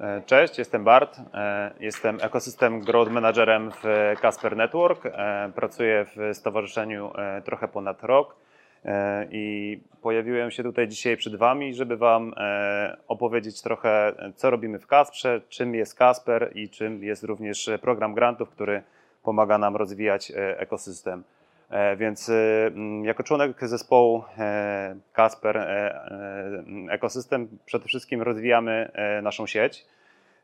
E, 0.00 0.22
cześć, 0.26 0.58
jestem 0.58 0.84
Bart. 0.84 1.18
E, 1.34 1.70
jestem 1.80 2.18
ekosystem 2.20 2.80
growth 2.80 3.10
managerem 3.10 3.70
w 3.70 4.14
Casper 4.22 4.56
Network. 4.56 5.06
E, 5.06 5.52
pracuję 5.54 6.06
w 6.16 6.36
stowarzyszeniu 6.36 7.12
trochę 7.44 7.68
ponad 7.68 8.04
rok 8.04 8.36
i 9.30 9.78
pojawiłem 10.02 10.50
się 10.50 10.62
tutaj 10.62 10.88
dzisiaj 10.88 11.16
przed 11.16 11.36
Wami, 11.36 11.74
żeby 11.74 11.96
Wam 11.96 12.34
opowiedzieć 13.08 13.62
trochę, 13.62 14.12
co 14.36 14.50
robimy 14.50 14.78
w 14.78 14.86
Kasprze, 14.86 15.40
czym 15.48 15.74
jest 15.74 15.94
Kasper 15.94 16.50
i 16.54 16.68
czym 16.68 17.04
jest 17.04 17.24
również 17.24 17.70
program 17.80 18.14
grantów, 18.14 18.50
który 18.50 18.82
pomaga 19.22 19.58
nam 19.58 19.76
rozwijać 19.76 20.32
ekosystem. 20.36 21.24
Więc 21.96 22.30
jako 23.02 23.22
członek 23.22 23.68
zespołu 23.68 24.24
Kasper 25.12 25.68
Ekosystem 26.90 27.48
przede 27.64 27.84
wszystkim 27.84 28.22
rozwijamy 28.22 28.90
naszą 29.22 29.46
sieć. 29.46 29.86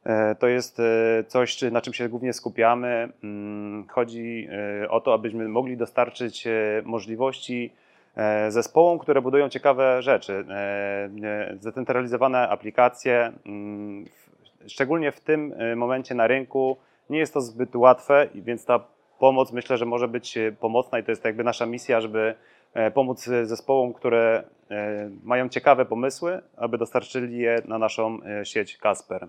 E, 0.05 0.35
to 0.35 0.47
jest 0.47 0.81
e, 0.81 1.25
coś, 1.29 1.63
na 1.63 1.81
czym 1.81 1.93
się 1.93 2.09
głównie 2.09 2.33
skupiamy. 2.33 3.09
Mm, 3.25 3.87
chodzi 3.89 4.49
e, 4.83 4.91
o 4.91 5.01
to, 5.01 5.15
abyśmy 5.15 5.49
mogli 5.49 5.77
dostarczyć 5.77 6.49
możliwości 6.85 7.73
zespołom, 8.49 8.99
które 8.99 9.23
budują 9.23 9.49
ciekawe 9.49 10.03
rzeczy, 10.03 10.45
zdecentralizowane 11.61 12.49
aplikacje. 12.49 13.33
Mm, 13.47 14.05
szczególnie 14.67 15.13
w 15.13 15.21
tym 15.21 15.55
momencie 15.77 16.15
na 16.15 16.27
rynku 16.27 16.77
nie 17.11 17.19
jest 17.19 17.35
to 17.35 17.41
zbyt 17.41 17.77
łatwe, 17.77 18.29
więc 18.35 18.65
ta 18.65 18.81
pomoc 19.19 19.53
myślę, 19.53 19.77
że 19.77 19.87
może 19.87 20.09
być 20.09 20.39
pomocna 20.61 20.99
i 20.99 21.05
to 21.05 21.13
jest 21.13 21.25
jakby 21.25 21.45
nasza 21.45 21.67
misja, 21.67 22.01
żeby 22.01 22.35
pomóc 22.95 23.25
zespołom, 23.45 23.93
które 23.93 24.43
mają 25.23 25.49
ciekawe 25.49 25.85
pomysły, 25.85 26.43
aby 26.57 26.79
dostarczyli 26.79 27.39
je 27.39 27.63
na 27.65 27.79
naszą 27.79 28.19
sieć 28.45 28.79
Kasper. 28.79 29.29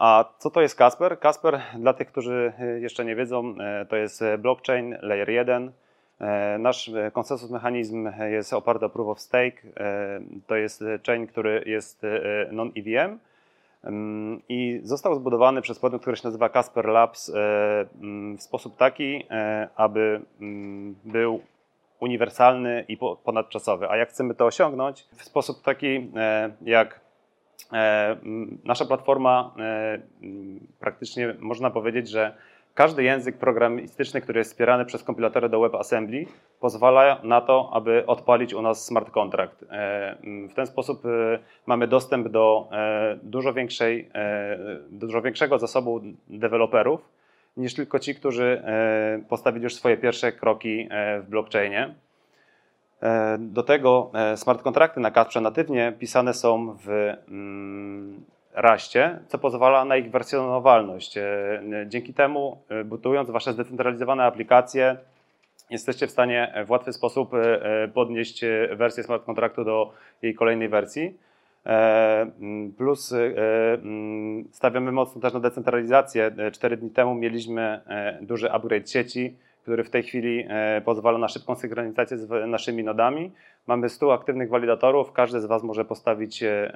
A 0.00 0.24
co 0.38 0.50
to 0.50 0.60
jest 0.60 0.78
Casper? 0.78 1.18
Casper, 1.20 1.60
dla 1.78 1.92
tych, 1.92 2.08
którzy 2.08 2.52
e, 2.58 2.80
jeszcze 2.80 3.04
nie 3.04 3.16
wiedzą, 3.16 3.54
e, 3.60 3.86
to 3.86 3.96
jest 3.96 4.24
blockchain 4.38 4.98
layer 5.02 5.30
1. 5.30 5.72
E, 6.20 6.58
nasz 6.58 6.90
konsensus 7.12 7.50
mechanizm 7.50 8.08
jest 8.30 8.52
oparty 8.52 8.84
o 8.84 8.90
proof 8.90 9.08
of 9.08 9.20
stake. 9.20 9.62
To 10.46 10.56
jest 10.56 10.84
chain, 11.06 11.26
który 11.26 11.62
jest 11.66 12.02
non-EVM 12.52 13.18
i 14.48 14.80
został 14.82 15.14
zbudowany 15.14 15.62
przez 15.62 15.78
podmiot, 15.78 16.02
który 16.02 16.16
się 16.16 16.28
nazywa 16.28 16.48
Casper 16.48 16.86
Labs 16.86 17.32
mm, 18.00 18.38
w 18.38 18.42
sposób 18.42 18.76
taki, 18.76 19.24
aby 19.76 20.20
mm, 20.40 20.96
był 21.04 21.40
uniwersalny 22.00 22.84
i 22.88 22.98
ponadczasowy. 23.24 23.90
A 23.90 23.96
jak 23.96 24.08
chcemy 24.08 24.34
to 24.34 24.46
osiągnąć? 24.46 25.08
W 25.16 25.24
sposób 25.24 25.62
taki, 25.62 26.10
jak 26.62 27.00
E, 27.72 28.16
nasza 28.64 28.84
platforma 28.84 29.54
e, 29.58 29.98
praktycznie 30.80 31.34
można 31.38 31.70
powiedzieć, 31.70 32.08
że 32.08 32.34
każdy 32.74 33.02
język 33.02 33.36
programistyczny, 33.36 34.20
który 34.20 34.38
jest 34.38 34.50
wspierany 34.50 34.84
przez 34.84 35.02
kompilatory 35.02 35.48
do 35.48 35.60
WebAssembly, 35.60 36.26
pozwala 36.60 37.20
na 37.22 37.40
to, 37.40 37.70
aby 37.72 38.06
odpalić 38.06 38.54
u 38.54 38.62
nas 38.62 38.84
smart 38.84 39.10
contract. 39.10 39.62
E, 39.70 40.16
w 40.50 40.54
ten 40.54 40.66
sposób 40.66 41.02
mamy 41.66 41.88
dostęp 41.88 42.28
do 42.28 42.68
dużo, 43.22 43.52
większej, 43.52 44.10
dużo 44.90 45.22
większego 45.22 45.58
zasobu 45.58 46.00
deweloperów 46.28 47.08
niż 47.56 47.74
tylko 47.74 47.98
ci, 47.98 48.14
którzy 48.14 48.62
postawili 49.28 49.64
już 49.64 49.74
swoje 49.74 49.96
pierwsze 49.96 50.32
kroki 50.32 50.88
w 51.22 51.26
blockchainie. 51.28 51.94
E, 53.02 53.38
do 53.38 53.62
tego 53.62 54.10
e, 54.14 54.36
smart 54.36 54.62
kontrakty 54.62 55.00
na 55.00 55.10
Kasprze 55.10 55.40
natywnie 55.40 55.92
pisane 55.98 56.34
są 56.34 56.76
w 56.84 56.88
mm, 57.28 58.24
Raście, 58.52 59.18
co 59.28 59.38
pozwala 59.38 59.84
na 59.84 59.96
ich 59.96 60.10
wersjonowalność. 60.10 61.16
E, 61.18 61.62
dzięki 61.86 62.14
temu, 62.14 62.62
budując 62.84 63.30
Wasze 63.30 63.52
zdecentralizowane 63.52 64.24
aplikacje, 64.24 64.96
jesteście 65.70 66.06
w 66.06 66.10
stanie 66.10 66.64
w 66.66 66.70
łatwy 66.70 66.92
sposób 66.92 67.30
podnieść 67.94 68.44
wersję 68.76 69.02
smart 69.02 69.24
kontraktu 69.24 69.64
do 69.64 69.92
jej 70.22 70.34
kolejnej 70.34 70.68
wersji. 70.68 71.18
Plus 72.78 73.14
stawiamy 74.52 74.92
mocno 74.92 75.20
też 75.20 75.32
na 75.32 75.40
decentralizację. 75.40 76.30
Cztery 76.52 76.76
dni 76.76 76.90
temu 76.90 77.14
mieliśmy 77.14 77.80
duży 78.20 78.52
upgrade 78.52 78.90
sieci, 78.90 79.36
który 79.62 79.84
w 79.84 79.90
tej 79.90 80.02
chwili 80.02 80.46
e, 80.48 80.80
pozwala 80.80 81.18
na 81.18 81.28
szybką 81.28 81.54
synchronizację 81.54 82.18
z 82.18 82.48
naszymi 82.48 82.84
nodami. 82.84 83.32
Mamy 83.66 83.88
100 83.88 84.12
aktywnych 84.12 84.48
walidatorów, 84.48 85.12
każdy 85.12 85.40
z 85.40 85.46
Was 85.46 85.62
może 85.62 85.84
postawić 85.84 86.42
e, 86.42 86.72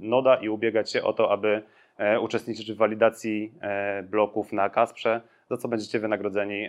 noda 0.00 0.36
i 0.36 0.48
ubiegać 0.48 0.92
się 0.92 1.02
o 1.02 1.12
to, 1.12 1.32
aby 1.32 1.62
e, 1.98 2.20
uczestniczyć 2.20 2.72
w 2.72 2.76
walidacji 2.76 3.52
bloków 4.10 4.52
na 4.52 4.70
Kasprze, 4.70 5.20
za 5.50 5.56
co 5.56 5.68
będziecie 5.68 5.98
wynagrodzeni 5.98 6.68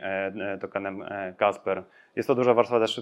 tokenem 0.62 1.03
Kasper. 1.38 1.84
Jest 2.19 2.28
to 2.28 2.35
duża 2.35 2.53
warstwa 2.53 2.80
też, 2.80 3.02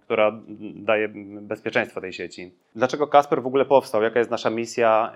która 0.00 0.40
daje 0.74 1.08
bezpieczeństwo 1.40 2.00
tej 2.00 2.12
sieci. 2.12 2.52
Dlaczego 2.76 3.06
Kasper 3.06 3.42
w 3.42 3.46
ogóle 3.46 3.64
powstał? 3.64 4.02
Jaka 4.02 4.18
jest 4.18 4.30
nasza 4.30 4.50
misja? 4.50 5.12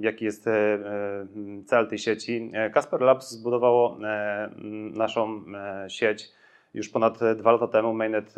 Jaki 0.00 0.24
jest 0.24 0.48
cel 1.66 1.88
tej 1.88 1.98
sieci? 1.98 2.52
Kasper 2.72 3.00
Labs 3.00 3.30
zbudowało 3.30 3.98
naszą 4.94 5.44
sieć 5.88 6.32
już 6.74 6.88
ponad 6.88 7.18
dwa 7.36 7.52
lata 7.52 7.68
temu. 7.68 7.94
Mainnet 7.94 8.34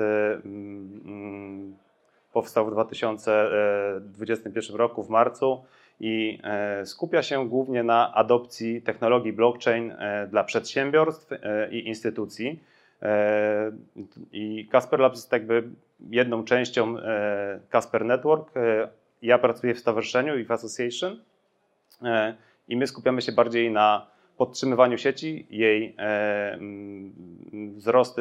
powstał 2.32 2.66
w 2.66 2.70
2021 2.70 4.76
roku 4.76 5.02
w 5.02 5.10
marcu 5.10 5.64
i 6.00 6.38
skupia 6.84 7.22
się 7.22 7.48
głównie 7.48 7.82
na 7.82 8.14
adopcji 8.14 8.82
technologii 8.82 9.32
blockchain 9.32 9.94
dla 10.30 10.44
przedsiębiorstw 10.44 11.30
i 11.70 11.88
instytucji. 11.88 12.73
E, 13.04 13.72
I 14.32 14.68
Casper 14.72 15.00
Labs 15.00 15.18
jest 15.18 15.32
jakby 15.32 15.68
jedną 16.10 16.44
częścią 16.44 16.98
e, 16.98 17.60
Casper 17.72 18.04
Network. 18.04 18.56
E, 18.56 18.88
ja 19.22 19.38
pracuję 19.38 19.74
w 19.74 19.78
stowarzyszeniu 19.78 20.38
i 20.38 20.44
w 20.44 20.50
association 20.50 21.20
i 22.68 22.76
my 22.76 22.86
skupiamy 22.86 23.22
się 23.22 23.32
bardziej 23.32 23.70
na 23.70 24.06
podtrzymywaniu 24.36 24.98
sieci, 24.98 25.46
jej 25.50 25.96
wzrost, 27.76 28.16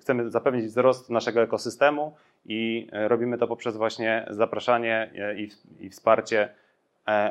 chcemy 0.00 0.30
zapewnić 0.30 0.64
wzrost 0.64 1.10
naszego 1.10 1.42
ekosystemu 1.42 2.16
i 2.46 2.88
robimy 2.92 3.38
to 3.38 3.46
poprzez 3.46 3.76
właśnie 3.76 4.26
zapraszanie 4.30 5.10
i 5.80 5.90
wsparcie 5.90 6.48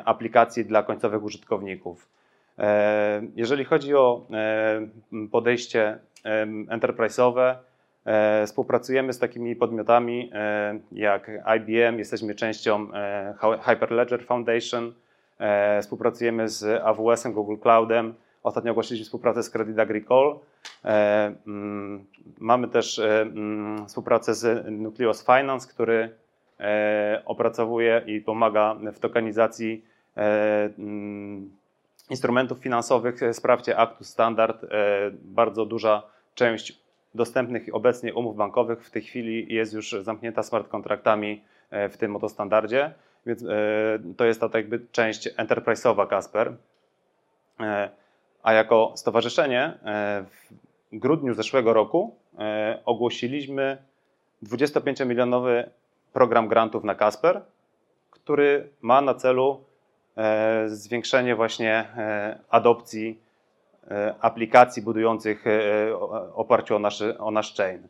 aplikacji 0.04 0.64
dla 0.64 0.82
końcowych 0.82 1.22
użytkowników. 1.22 2.08
Jeżeli 3.36 3.64
chodzi 3.64 3.94
o 3.94 4.26
podejście 5.30 5.98
enterprise'owe. 6.68 7.56
E, 8.04 8.46
współpracujemy 8.46 9.12
z 9.12 9.18
takimi 9.18 9.56
podmiotami 9.56 10.30
e, 10.32 10.78
jak 10.92 11.30
IBM, 11.56 11.98
jesteśmy 11.98 12.34
częścią 12.34 12.92
e, 12.94 13.34
Hyperledger 13.62 14.24
Foundation, 14.24 14.92
współpracujemy 15.80 16.48
z 16.48 16.82
AWS-em, 16.84 17.32
Google 17.32 17.56
Cloudem. 17.56 18.14
Ostatnio 18.42 18.70
ogłosiliśmy 18.70 19.04
współpracę 19.04 19.42
z 19.42 19.50
Credit 19.50 19.78
Agricole. 19.78 20.34
Mm, 21.46 22.04
mamy 22.38 22.68
też 22.68 22.98
mm, 22.98 23.86
współpracę 23.86 24.34
z 24.34 24.66
Nucleus 24.70 25.26
Finance, 25.26 25.68
który 25.68 26.10
opracowuje 27.24 28.02
i 28.06 28.20
pomaga 28.20 28.76
w 28.92 28.98
tokenizacji 28.98 29.84
mm, 30.16 31.50
instrumentów 32.10 32.58
finansowych. 32.58 33.20
Sprawdźcie 33.32 33.78
Actus 33.78 34.08
Standard, 34.08 34.66
bardzo 35.22 35.66
duża 35.66 36.02
część 36.34 36.84
dostępnych 37.14 37.62
obecnie 37.72 38.14
umów 38.14 38.36
bankowych 38.36 38.86
w 38.86 38.90
tej 38.90 39.02
chwili 39.02 39.54
jest 39.54 39.72
już 39.72 39.92
zamknięta 40.02 40.42
smart 40.42 40.68
kontraktami 40.68 41.42
e, 41.70 41.88
w 41.88 41.96
tym 41.96 42.16
oto 42.16 42.28
standardzie, 42.28 42.92
więc 43.26 43.42
e, 43.42 43.46
to 44.16 44.24
jest 44.24 44.40
ta 44.40 44.48
jakby 44.54 44.80
część 44.92 45.28
enterprise'owa 45.28 46.08
Kasper. 46.08 46.56
E, 47.60 47.90
a 48.42 48.52
jako 48.52 48.92
stowarzyszenie 48.96 49.78
w 50.24 50.48
grudniu 50.92 51.34
zeszłego 51.34 51.72
roku 51.72 52.16
ogłosiliśmy 52.84 53.78
25-milionowy 54.42 55.64
program 56.12 56.48
grantów 56.48 56.84
na 56.84 56.94
Kasper, 56.94 57.40
który 58.10 58.68
ma 58.80 59.00
na 59.00 59.14
celu 59.14 59.64
zwiększenie 60.66 61.36
właśnie 61.36 61.88
adopcji 62.50 63.18
E, 63.90 64.14
aplikacji 64.20 64.82
budujących 64.82 65.46
e, 65.46 65.96
oparciu 66.34 66.76
o 66.76 66.78
nasz, 66.78 67.02
o 67.18 67.30
nasz 67.30 67.56
chain. 67.56 67.88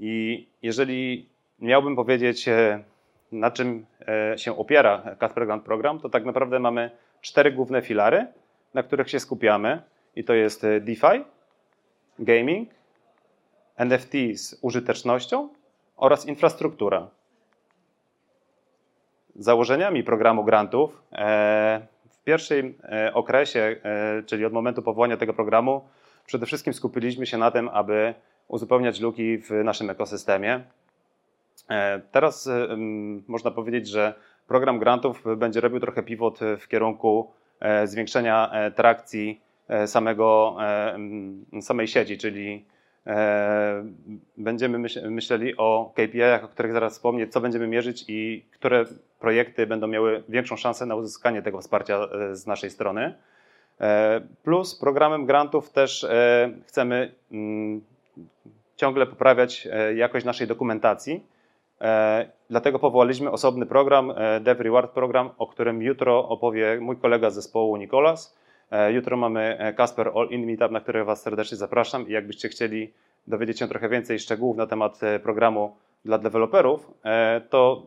I 0.00 0.46
jeżeli 0.62 1.28
miałbym 1.58 1.96
powiedzieć, 1.96 2.48
e, 2.48 2.82
na 3.32 3.50
czym 3.50 3.86
się 4.36 4.58
opiera 4.58 5.16
Casper 5.20 5.46
Grant 5.46 5.64
Program, 5.64 6.00
to 6.00 6.08
tak 6.08 6.24
naprawdę 6.24 6.58
mamy 6.58 6.90
cztery 7.20 7.52
główne 7.52 7.82
filary, 7.82 8.26
na 8.74 8.82
których 8.82 9.10
się 9.10 9.20
skupiamy. 9.20 9.82
I 10.16 10.24
to 10.24 10.34
jest 10.34 10.66
DeFi, 10.80 11.24
gaming, 12.18 12.68
NFT 13.76 14.12
z 14.34 14.58
użytecznością 14.62 15.48
oraz 15.96 16.26
infrastruktura. 16.26 17.08
Założeniami 19.38 20.04
programu 20.04 20.44
grantów 20.44 21.02
w 22.10 22.24
pierwszym 22.24 22.74
okresie, 23.12 23.76
czyli 24.26 24.44
od 24.44 24.52
momentu 24.52 24.82
powołania 24.82 25.16
tego 25.16 25.34
programu, 25.34 25.88
przede 26.26 26.46
wszystkim 26.46 26.74
skupiliśmy 26.74 27.26
się 27.26 27.38
na 27.38 27.50
tym, 27.50 27.68
aby 27.68 28.14
uzupełniać 28.48 29.00
luki 29.00 29.38
w 29.38 29.50
naszym 29.50 29.90
ekosystemie. 29.90 30.60
Teraz 32.12 32.50
można 33.26 33.50
powiedzieć, 33.50 33.88
że 33.88 34.14
program 34.48 34.78
grantów 34.78 35.24
będzie 35.36 35.60
robił 35.60 35.80
trochę 35.80 36.02
pivot 36.02 36.40
w 36.58 36.68
kierunku 36.68 37.30
zwiększenia 37.84 38.50
trakcji 38.74 39.40
samego, 39.86 40.56
samej 41.60 41.88
sieci, 41.88 42.18
czyli 42.18 42.64
E, 42.66 42.75
będziemy 44.36 44.88
myśleli 45.10 45.56
o 45.56 45.92
KPI-ach, 45.94 46.44
o 46.44 46.48
których 46.48 46.72
zaraz 46.72 46.92
wspomnę, 46.92 47.26
co 47.26 47.40
będziemy 47.40 47.66
mierzyć 47.66 48.04
i 48.08 48.46
które 48.52 48.84
projekty 49.20 49.66
będą 49.66 49.86
miały 49.86 50.22
większą 50.28 50.56
szansę 50.56 50.86
na 50.86 50.94
uzyskanie 50.94 51.42
tego 51.42 51.60
wsparcia 51.60 51.98
e, 51.98 52.36
z 52.36 52.46
naszej 52.46 52.70
strony. 52.70 53.14
E, 53.80 54.20
plus 54.42 54.74
programem 54.74 55.26
grantów 55.26 55.70
też 55.70 56.06
chcemy 56.66 57.14
mm, 57.32 57.80
ciągle 58.76 59.06
poprawiać 59.06 59.68
jakość 59.94 60.26
naszej 60.26 60.46
dokumentacji. 60.46 61.26
Dlatego 62.50 62.78
powołaliśmy 62.78 63.30
osobny 63.30 63.66
program, 63.66 64.14
Dev 64.40 64.62
Reward 64.62 64.92
Program, 64.92 65.30
o 65.38 65.46
którym 65.46 65.82
jutro 65.82 66.28
opowie 66.28 66.78
mój 66.80 66.96
kolega 66.96 67.30
z 67.30 67.34
zespołu 67.34 67.76
Nikolas. 67.76 68.36
E, 68.70 68.92
jutro 68.92 69.16
mamy 69.16 69.58
e, 69.58 69.72
Kasper 69.72 70.08
All 70.14 70.28
In 70.30 70.46
Meetup, 70.46 70.70
na 70.70 70.80
który 70.80 71.04
Was 71.04 71.22
serdecznie 71.22 71.56
zapraszam 71.56 72.08
i 72.08 72.12
jakbyście 72.12 72.48
chcieli 72.48 72.92
dowiedzieć 73.26 73.58
się 73.58 73.68
trochę 73.68 73.88
więcej 73.88 74.18
szczegółów 74.18 74.56
na 74.56 74.66
temat 74.66 75.02
e, 75.02 75.18
programu 75.18 75.76
dla 76.04 76.18
deweloperów, 76.18 76.90
to 77.50 77.86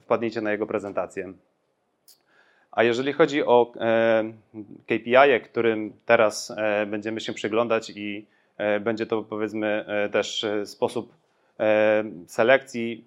wpadnijcie 0.00 0.40
na 0.40 0.52
jego 0.52 0.66
prezentację. 0.66 1.32
A 2.72 2.82
jeżeli 2.82 3.12
chodzi 3.12 3.44
o 3.44 3.72
KPI, 4.86 5.40
którym 5.44 5.92
teraz 6.06 6.56
będziemy 6.86 7.20
się 7.20 7.32
przyglądać 7.32 7.90
i 7.90 8.26
będzie 8.80 9.06
to 9.06 9.22
powiedzmy 9.22 9.84
też 10.12 10.46
sposób 10.64 11.14
selekcji 12.26 13.04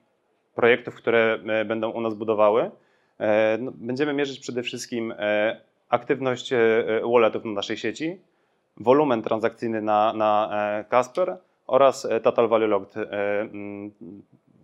projektów, 0.56 0.96
które 0.96 1.40
będą 1.66 1.90
u 1.90 2.02
nas 2.02 2.14
budowały, 2.14 2.72
no, 3.60 3.72
będziemy 3.76 4.14
mierzyć 4.14 4.40
przede 4.40 4.64
wszystkim 4.64 5.14
aktywność 5.90 6.54
e, 6.54 6.58
e, 6.58 7.12
walletów 7.12 7.46
na 7.46 7.52
naszej 7.52 7.78
sieci, 7.78 8.20
wolumen 8.78 9.22
transakcyjny 9.22 9.82
na, 9.82 10.14
na 10.14 10.50
e, 10.52 10.86
Casper 10.90 11.38
oraz 11.68 12.08
total 12.24 12.48
value 12.48 12.68
logged, 12.68 12.96
mm, 12.98 13.92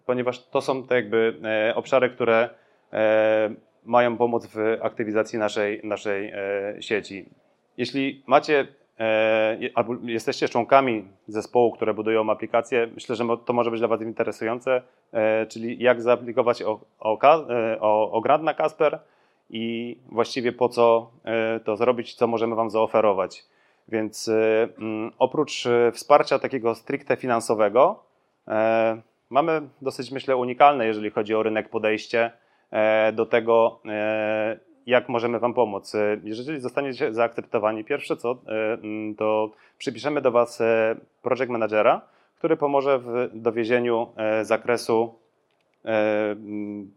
ponieważ 0.05 0.47
to 0.47 0.61
są 0.61 0.83
te 0.83 0.95
jakby 0.95 1.41
obszary, 1.75 2.09
które 2.09 2.49
mają 3.85 4.17
pomóc 4.17 4.47
w 4.47 4.77
aktywizacji 4.81 5.39
naszej, 5.39 5.81
naszej 5.83 6.33
sieci. 6.79 7.29
Jeśli 7.77 8.23
macie 8.27 8.67
albo 9.75 9.95
jesteście 10.03 10.49
członkami 10.49 11.07
zespołu, 11.27 11.71
które 11.71 11.93
budują 11.93 12.29
aplikacje, 12.29 12.87
myślę, 12.93 13.15
że 13.15 13.25
to 13.45 13.53
może 13.53 13.71
być 13.71 13.79
dla 13.79 13.87
Was 13.87 14.01
interesujące, 14.01 14.81
czyli 15.49 15.83
jak 15.83 16.01
zaaplikować 16.01 16.63
o, 16.63 16.79
o, 16.99 17.19
o, 17.79 18.11
o 18.11 18.21
grant 18.21 18.43
na 18.43 18.53
Casper, 18.53 18.99
i 19.49 19.97
właściwie 20.11 20.51
po 20.51 20.69
co 20.69 21.11
e, 21.23 21.59
to 21.59 21.77
zrobić, 21.77 22.13
co 22.13 22.27
możemy 22.27 22.55
Wam 22.55 22.69
zaoferować. 22.69 23.45
Więc 23.87 24.27
e, 24.27 24.67
mm, 24.77 25.11
oprócz 25.19 25.65
e, 25.65 25.91
wsparcia 25.91 26.39
takiego 26.39 26.75
stricte 26.75 27.17
finansowego, 27.17 28.03
mamy 29.29 29.61
dosyć, 29.81 30.11
myślę, 30.11 30.35
unikalne, 30.35 30.87
jeżeli 30.87 31.09
chodzi 31.09 31.35
o 31.35 31.43
rynek, 31.43 31.69
podejście 31.69 32.31
do 33.13 33.25
tego, 33.25 33.79
jak 34.85 35.09
możemy 35.09 35.39
Wam 35.39 35.53
pomóc. 35.53 35.93
Jeżeli 36.23 36.59
zostaniecie 36.59 37.13
zaakceptowani, 37.13 37.83
pierwsze 37.83 38.17
co, 38.17 38.37
mm, 38.47 39.15
to 39.15 39.51
przypiszemy 39.77 40.21
do 40.21 40.31
Was 40.31 40.61
project 41.21 41.49
managera, 41.49 42.01
który 42.37 42.57
pomoże 42.57 42.99
w 42.99 43.29
dowiezieniu 43.33 44.07
zakresu 44.43 45.15
mm, 45.83 46.91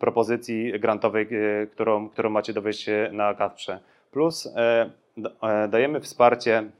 propozycji 0.00 0.80
grantowej, 0.80 1.28
e, 1.30 1.66
którą, 1.66 2.08
którą 2.08 2.30
macie 2.30 2.52
dowieść 2.52 2.86
na 3.12 3.34
kadrze. 3.34 3.80
Plus 4.10 4.46
e, 4.46 4.90
e, 5.42 5.68
dajemy 5.68 6.00
wsparcie 6.00 6.70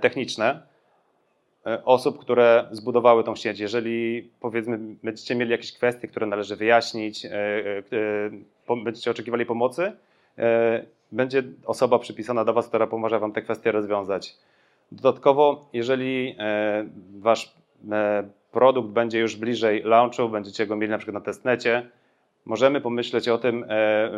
techniczne 0.00 0.62
osób, 1.84 2.18
które 2.18 2.68
zbudowały 2.70 3.24
tą 3.24 3.36
sieć. 3.36 3.60
Jeżeli 3.60 4.30
powiedzmy 4.40 4.78
będziecie 5.02 5.34
mieli 5.34 5.50
jakieś 5.50 5.72
kwestie, 5.72 6.08
które 6.08 6.26
należy 6.26 6.56
wyjaśnić, 6.56 7.26
będziecie 8.84 9.10
oczekiwali 9.10 9.46
pomocy, 9.46 9.92
będzie 11.12 11.42
osoba 11.66 11.98
przypisana 11.98 12.44
do 12.44 12.52
Was, 12.52 12.68
która 12.68 12.86
pomoże 12.86 13.18
Wam 13.18 13.32
te 13.32 13.42
kwestie 13.42 13.72
rozwiązać. 13.72 14.36
Dodatkowo, 14.92 15.68
jeżeli 15.72 16.36
Wasz 17.18 17.54
produkt 18.52 18.88
będzie 18.88 19.20
już 19.20 19.36
bliżej 19.36 19.82
launchu, 19.82 20.28
będziecie 20.28 20.66
go 20.66 20.76
mieli 20.76 20.90
na 20.90 20.98
przykład 20.98 21.14
na 21.14 21.20
testnecie, 21.20 21.90
możemy 22.44 22.80
pomyśleć 22.80 23.28
o 23.28 23.38
tym, 23.38 23.64
e, 23.68 24.10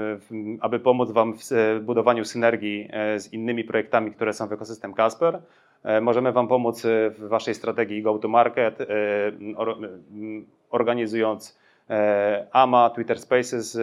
aby 0.60 0.80
pomóc 0.80 1.10
Wam 1.10 1.34
w 1.34 1.80
budowaniu 1.82 2.24
synergii 2.24 2.88
e, 2.92 3.20
z 3.20 3.32
innymi 3.32 3.64
projektami, 3.64 4.12
które 4.12 4.32
są 4.32 4.48
w 4.48 4.52
ekosystem 4.52 4.94
Casper. 4.94 5.42
E, 5.84 6.00
możemy 6.00 6.32
Wam 6.32 6.48
pomóc 6.48 6.82
w 7.10 7.28
Waszej 7.28 7.54
strategii 7.54 8.02
go-to-market, 8.02 8.78
organizując 10.70 11.58
AMA, 12.52 12.90
Twitter 12.90 13.20
Spaces, 13.20 13.78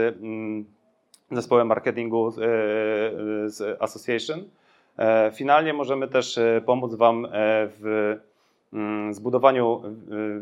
zespołem 1.31 1.67
marketingu 1.67 2.31
z 3.45 3.81
Association. 3.81 4.43
Finalnie 5.33 5.73
możemy 5.73 6.07
też 6.07 6.39
pomóc 6.65 6.95
Wam 6.95 7.27
w 7.31 8.15
Mm, 8.15 8.28
zbudowaniu 9.11 9.81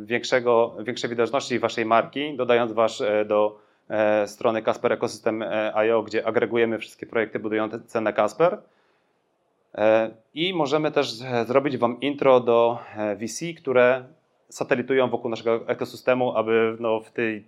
y, 0.03 0.05
większego, 0.05 0.75
większej 0.79 1.09
widoczności 1.09 1.59
waszej 1.59 1.85
marki, 1.85 2.37
dodając 2.37 2.71
was 2.71 3.01
e, 3.01 3.25
do 3.25 3.59
e, 3.89 4.27
strony 4.27 4.61
Kasper 4.61 4.97
e, 5.41 5.75
IO, 5.75 6.03
gdzie 6.03 6.27
agregujemy 6.27 6.79
wszystkie 6.79 7.05
projekty 7.05 7.39
budujące 7.39 8.01
na 8.01 8.13
Kasper. 8.13 8.57
I 10.33 10.53
możemy 10.53 10.91
też 10.91 11.11
zrobić 11.47 11.77
Wam 11.77 11.99
intro 12.01 12.39
do 12.39 12.79
VC, 13.17 13.45
które 13.57 14.03
satelitują 14.49 15.09
wokół 15.09 15.31
naszego 15.31 15.67
ekosystemu, 15.67 16.37
aby 16.37 16.77
no, 16.79 16.99
w 16.99 17.11
tej 17.11 17.45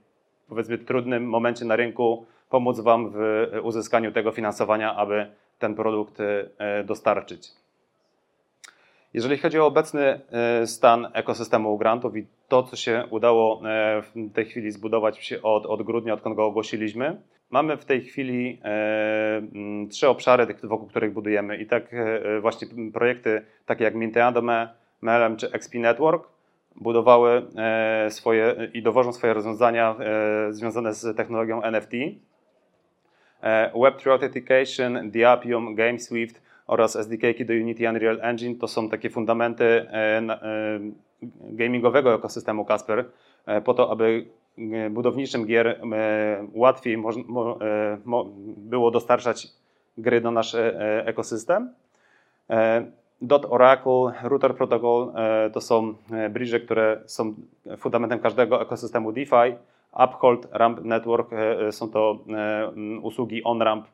powiedzmy 0.50 0.78
trudnym 0.78 1.30
momencie 1.30 1.66
na 1.66 1.76
rynku 1.76 2.26
pomóc 2.50 2.80
Wam 2.80 3.12
w 3.12 3.48
uzyskaniu 3.64 4.12
tego 4.12 4.32
finansowania, 4.32 4.96
aby 4.96 5.28
ten 5.60 5.76
produkt 5.76 6.18
dostarczyć. 6.86 7.52
Jeżeli 9.14 9.38
chodzi 9.38 9.60
o 9.60 9.66
obecny 9.66 10.22
e, 10.32 10.68
stan 10.68 11.08
ekosystemu 11.14 11.78
grantów 11.78 12.18
i 12.18 12.28
to, 12.48 12.64
co 12.64 12.76
się 12.76 13.04
udało 13.10 13.62
e, 13.70 14.02
w 14.02 14.34
tej 14.34 14.46
chwili 14.46 14.72
zbudować 14.72 15.34
od, 15.44 15.66
od 15.66 15.84
grudnia, 15.84 16.14
odkąd 16.14 16.36
go 16.36 16.46
ogłosiliśmy, 16.46 17.22
mamy 17.50 17.78
w 17.78 17.86
tej 17.86 18.02
chwili 18.02 18.62
e, 18.64 19.42
trzy 19.90 20.10
obszary, 20.10 20.56
wokół 20.64 20.88
których 20.88 21.14
budujemy. 21.14 21.58
I 21.58 21.66
tak 21.66 21.96
właśnie 22.42 22.68
projekty 22.94 23.46
takie 23.66 23.84
jak 23.84 23.96
Minteadome, 23.96 24.70
MLM 25.02 25.38
czy 25.38 25.52
XP 25.52 25.76
Network 25.76 26.28
budowały 26.76 27.48
swoje 28.10 28.70
i 28.74 28.82
dowożą 28.82 29.14
swoje 29.14 29.34
rozwiązania 29.34 29.96
związane 30.50 30.94
z 30.94 31.18
technologią 31.18 31.62
NFT. 31.64 31.92
Web3 33.74 34.10
Authentication, 34.10 35.12
Diapium, 35.12 35.76
GameSwift 35.76 36.49
oraz 36.70 36.96
SDK 36.96 37.46
do 37.46 37.54
Unity 37.54 37.90
Unreal 37.90 38.20
Engine 38.22 38.56
to 38.56 38.68
są 38.68 38.90
takie 38.90 39.10
fundamenty 39.10 39.66
e, 39.66 39.92
e, 39.94 40.80
gamingowego 41.52 42.14
ekosystemu 42.14 42.66
Casper 42.66 43.06
e, 43.46 43.62
po 43.62 43.74
to, 43.74 43.92
aby 43.92 44.26
budowniczym 44.90 45.46
gier 45.46 45.82
łatwiej 46.54 47.04
było 48.58 48.92
dostarczać 48.92 49.48
gry 49.98 50.22
do 50.22 50.32
nasz 50.32 50.56
ekosystem. 51.06 51.74
Dot 53.22 53.46
Oracle, 53.50 54.12
Router 54.24 54.56
Protocol 54.56 55.14
to 55.54 55.62
są 55.62 55.94
bridge, 56.30 56.66
które 56.66 57.02
są 57.06 57.34
fundamentem 57.78 58.20
każdego 58.20 58.62
ekosystemu 58.62 59.12
DeFi. 59.12 59.56
Uphold, 60.04 60.48
Ramp 60.52 60.84
Network 60.84 61.30
są 61.72 61.90
to 61.90 62.20
usługi 63.02 63.44
on-ramp 63.44 63.88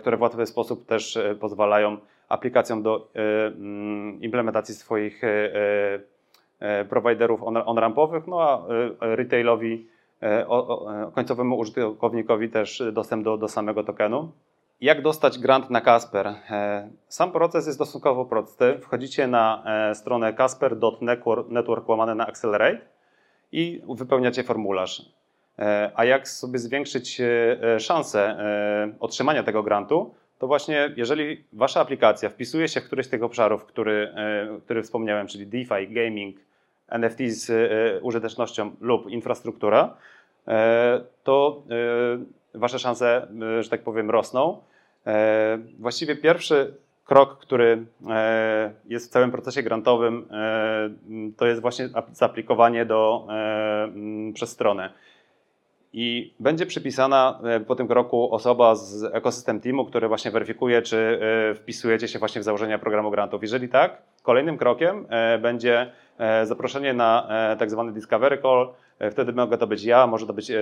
które 0.00 0.16
w 0.16 0.20
łatwy 0.20 0.46
sposób 0.46 0.86
też 0.86 1.16
e, 1.16 1.34
pozwalają 1.34 1.96
aplikacjom 2.28 2.82
do 2.82 3.08
e, 3.14 3.46
mm, 3.46 4.22
implementacji 4.22 4.74
swoich 4.74 5.22
prowajderów 6.88 7.40
on-rampowych, 7.42 8.26
no 8.26 8.42
a 8.42 8.64
retailowi, 9.00 9.86
końcowemu 11.14 11.58
użytkownikowi 11.58 12.48
też 12.48 12.82
dostęp 12.92 13.24
do, 13.24 13.36
do 13.36 13.48
samego 13.48 13.84
tokenu. 13.84 14.32
Jak 14.80 15.02
dostać 15.02 15.38
grant 15.38 15.70
na 15.70 15.80
Casper? 15.80 16.34
Sam 17.08 17.32
proces 17.32 17.66
jest 17.66 17.78
stosunkowo 17.78 18.24
prosty. 18.24 18.78
Wchodzicie 18.78 19.26
na 19.26 19.64
stronę 19.94 20.34
casper.network 20.34 21.88
łamane 21.88 22.14
na 22.14 22.26
Accelerate 22.26 22.80
i 23.52 23.82
wypełniacie 23.88 24.42
formularz. 24.44 25.19
A 25.94 26.04
jak 26.04 26.28
sobie 26.28 26.58
zwiększyć 26.58 27.20
szanse 27.78 28.36
otrzymania 29.00 29.42
tego 29.42 29.62
grantu? 29.62 30.14
To 30.38 30.46
właśnie, 30.46 30.94
jeżeli 30.96 31.44
wasza 31.52 31.80
aplikacja 31.80 32.28
wpisuje 32.28 32.68
się 32.68 32.80
w 32.80 32.84
któryś 32.84 33.06
z 33.06 33.08
tych 33.08 33.22
obszarów, 33.22 33.64
który, 33.64 34.14
który 34.64 34.82
wspomniałem, 34.82 35.26
czyli 35.26 35.46
DeFi, 35.46 35.88
gaming, 35.88 36.36
NFT 36.88 37.18
z 37.18 37.50
użytecznością 38.02 38.76
lub 38.80 39.10
infrastruktura, 39.10 39.96
to 41.22 41.62
wasze 42.54 42.78
szanse, 42.78 43.28
że 43.60 43.70
tak 43.70 43.82
powiem, 43.82 44.10
rosną. 44.10 44.60
Właściwie 45.78 46.16
pierwszy 46.16 46.74
krok, 47.10 47.38
który 47.38 47.84
e, 48.10 48.72
jest 48.88 49.06
w 49.06 49.10
całym 49.10 49.30
procesie 49.30 49.62
grantowym, 49.62 50.26
e, 50.30 50.90
to 51.36 51.46
jest 51.46 51.60
właśnie 51.60 51.88
zaaplikowanie 52.12 52.84
do, 52.84 53.26
e, 53.30 53.88
przez 54.34 54.50
stronę. 54.50 54.92
I 55.92 56.34
będzie 56.40 56.66
przypisana 56.66 57.40
po 57.66 57.76
tym 57.76 57.88
kroku 57.88 58.34
osoba 58.34 58.74
z 58.74 59.04
ekosystem 59.14 59.60
teamu, 59.60 59.84
który 59.84 60.08
właśnie 60.08 60.30
weryfikuje, 60.30 60.82
czy 60.82 61.20
wpisujecie 61.54 62.08
się 62.08 62.18
właśnie 62.18 62.40
w 62.40 62.44
założenia 62.44 62.78
programu 62.78 63.10
grantów. 63.10 63.42
Jeżeli 63.42 63.68
tak, 63.68 64.02
kolejnym 64.22 64.58
krokiem 64.58 65.06
będzie 65.42 65.90
zaproszenie 66.44 66.92
na 66.92 67.28
tak 67.58 67.70
zwany 67.70 67.92
Discovery 67.92 68.38
Call. 68.38 68.68
Wtedy 69.10 69.32
mogę 69.32 69.58
to 69.58 69.66
być 69.66 69.84
ja, 69.84 70.06
może 70.06 70.26
to 70.26 70.32
być 70.32 70.52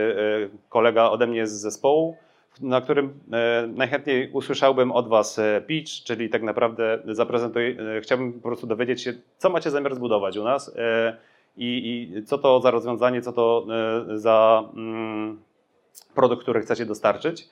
kolega 0.68 1.10
ode 1.10 1.26
mnie 1.26 1.46
z 1.46 1.52
zespołu 1.52 2.16
na 2.60 2.80
którym 2.80 3.20
e, 3.32 3.66
najchętniej 3.66 4.30
usłyszałbym 4.32 4.92
od 4.92 5.08
Was 5.08 5.38
e, 5.38 5.62
pitch, 5.66 5.92
czyli 6.04 6.28
tak 6.28 6.42
naprawdę 6.42 6.98
zaprezentuję, 7.04 7.76
e, 7.96 8.00
chciałbym 8.00 8.32
po 8.32 8.48
prostu 8.48 8.66
dowiedzieć 8.66 9.02
się, 9.02 9.14
co 9.38 9.50
macie 9.50 9.70
zamiar 9.70 9.94
zbudować 9.94 10.36
u 10.36 10.44
nas 10.44 10.74
i, 11.58 12.12
i 12.16 12.24
co 12.24 12.38
to 12.38 12.60
za 12.60 12.70
rozwiązanie, 12.70 13.22
co 13.22 13.32
to 13.32 13.66
za 14.14 14.64
mm, 14.76 15.38
produkt, 16.14 16.42
który 16.42 16.60
chcecie 16.60 16.86
dostarczyć. 16.86 17.48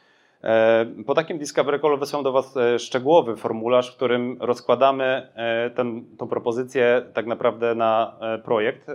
Po 1.06 1.14
takim 1.14 1.38
Discovery 1.38 1.80
Call 1.80 1.98
wysłam 1.98 2.22
do 2.22 2.32
Was 2.32 2.54
szczegółowy 2.78 3.36
formularz, 3.36 3.92
w 3.92 3.96
którym 3.96 4.36
rozkładamy 4.40 5.28
tą 6.18 6.28
propozycję 6.28 7.02
tak 7.14 7.26
naprawdę 7.26 7.74
na 7.74 8.16
projekt, 8.44 8.86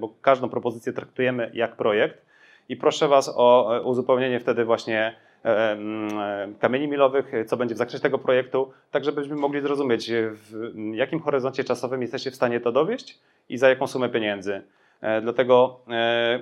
bo 0.00 0.10
każdą 0.22 0.48
propozycję 0.48 0.92
traktujemy 0.92 1.50
jak 1.54 1.76
projekt 1.76 2.26
i 2.68 2.76
proszę 2.76 3.08
Was 3.08 3.32
o 3.36 3.80
uzupełnienie 3.84 4.40
wtedy 4.40 4.64
właśnie 4.64 5.14
E, 5.44 5.72
e, 5.72 6.52
kamieni 6.60 6.88
milowych, 6.88 7.32
co 7.46 7.56
będzie 7.56 7.74
w 7.74 7.78
zakresie 7.78 8.00
tego 8.00 8.18
projektu, 8.18 8.72
tak 8.90 9.04
żebyśmy 9.04 9.36
mogli 9.36 9.60
zrozumieć, 9.60 10.10
w 10.12 10.74
jakim 10.92 11.20
horyzoncie 11.20 11.64
czasowym 11.64 12.02
jesteście 12.02 12.30
w 12.30 12.34
stanie 12.34 12.60
to 12.60 12.72
dowieść 12.72 13.18
i 13.48 13.58
za 13.58 13.68
jaką 13.68 13.86
sumę 13.86 14.08
pieniędzy. 14.08 14.62
E, 15.00 15.20
dlatego 15.20 15.80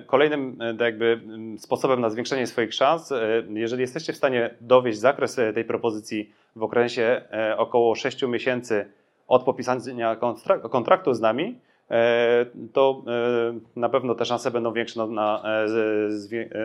kolejnym 0.07 0.59
jakby 0.81 1.21
sposobem 1.59 2.01
na 2.01 2.11
zwiększenie 2.11 2.47
swoich 2.47 2.75
szans, 2.75 3.13
jeżeli 3.49 3.81
jesteście 3.81 4.13
w 4.13 4.17
stanie 4.17 4.55
dowieść 4.61 4.99
zakres 4.99 5.41
tej 5.55 5.65
propozycji 5.65 6.33
w 6.57 6.63
okresie 6.63 7.23
około 7.57 7.95
6 7.95 8.23
miesięcy 8.23 8.87
od 9.29 9.43
podpisania 9.43 10.17
kontraktu 10.71 11.15
z 11.15 11.21
nami, 11.21 11.59
to 12.73 13.03
na 13.77 13.89
pewno 13.89 14.15
te 14.15 14.25
szanse 14.25 14.51
będą 14.51 14.73
większe 14.73 15.07
na, 15.07 15.43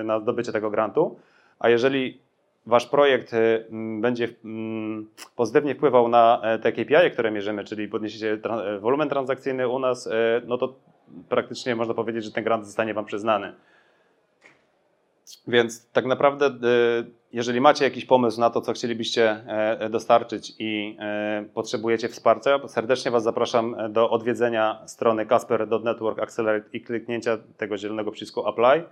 na 0.04 0.20
zdobycie 0.20 0.52
tego 0.52 0.70
grantu. 0.70 1.20
A 1.60 1.70
jeżeli 1.70 2.20
wasz 2.68 2.86
projekt 2.86 3.34
y, 3.34 3.66
będzie 4.02 4.28
pozytywnie 5.36 5.76
wpływał 5.76 6.08
na 6.08 6.42
e, 6.44 6.60
te 6.60 6.72
KPI, 6.72 7.12
które 7.14 7.32
mierzymy, 7.32 7.64
czyli 7.64 7.88
podniesiecie 7.88 8.40
e, 8.44 8.80
wolumen 8.80 9.10
transakcyjny 9.10 9.68
u 9.68 9.80
nas, 9.80 10.08
e, 10.08 10.42
no 10.46 10.58
to 10.58 10.76
praktycznie 11.30 11.76
można 11.76 11.94
powiedzieć, 11.94 12.24
że 12.24 12.32
ten 12.32 12.44
grant 12.44 12.66
zostanie 12.66 12.94
wam 12.94 13.06
przyznany. 13.06 13.54
Więc 15.48 15.90
tak 15.92 16.06
naprawdę, 16.06 16.52
jeżeli 17.34 17.62
macie 17.62 17.86
jakiś 17.86 18.06
pomysł 18.06 18.40
na 18.40 18.50
to, 18.50 18.62
co 18.62 18.74
chcielibyście 18.74 19.44
dostarczyć 19.90 20.54
i 20.60 20.98
potrzebujecie 21.54 22.10
wsparcia, 22.10 22.68
serdecznie 22.68 23.12
Was 23.12 23.24
zapraszam 23.24 23.76
do 23.90 24.10
odwiedzenia 24.10 24.82
strony 24.86 25.26
casper.network 25.26 26.20
accelerate 26.20 26.70
i 26.74 26.82
kliknięcia 26.82 27.38
tego 27.58 27.78
zielonego 27.78 28.12
przycisku 28.12 28.48
apply. 28.48 28.84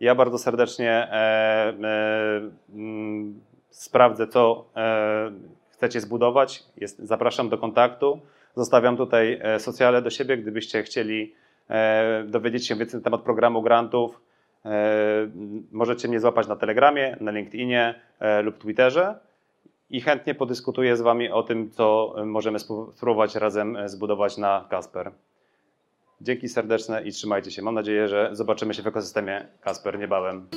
Ja 0.00 0.14
bardzo 0.14 0.38
serdecznie 0.38 0.90
e, 0.90 1.14
e, 1.14 2.50
mm, 2.74 3.40
sprawdzę, 3.70 4.26
co 4.26 4.64
e, 4.76 5.30
chcecie 5.70 6.00
zbudować. 6.00 6.62
Jest, 6.76 6.98
zapraszam 6.98 7.48
do 7.48 7.58
kontaktu. 7.58 8.20
Zostawiam 8.56 8.96
tutaj 8.96 9.40
socjale 9.58 10.02
do 10.02 10.10
siebie, 10.10 10.36
gdybyście 10.36 10.82
chcieli 10.82 11.34
dowiedzieć 12.26 12.66
się 12.66 12.74
więcej 12.74 13.00
na 13.00 13.04
temat 13.04 13.20
programu 13.20 13.62
grantów. 13.62 14.20
Możecie 15.72 16.08
mnie 16.08 16.20
złapać 16.20 16.48
na 16.48 16.56
Telegramie, 16.56 17.16
na 17.20 17.30
LinkedInie 17.30 17.94
lub 18.42 18.58
Twitterze 18.58 19.18
i 19.90 20.00
chętnie 20.00 20.34
podyskutuję 20.34 20.96
z 20.96 21.00
Wami 21.00 21.30
o 21.30 21.42
tym, 21.42 21.70
co 21.70 22.14
możemy 22.24 22.58
spróbować 22.58 23.34
razem 23.34 23.78
zbudować 23.86 24.38
na 24.38 24.64
Kasper. 24.70 25.10
Dzięki 26.20 26.48
serdeczne 26.48 27.02
i 27.02 27.12
trzymajcie 27.12 27.50
się. 27.50 27.62
Mam 27.62 27.74
nadzieję, 27.74 28.08
że 28.08 28.30
zobaczymy 28.32 28.74
się 28.74 28.82
w 28.82 28.86
ekosystemie 28.86 29.48
Kasper 29.60 29.98
niebawem. 29.98 30.48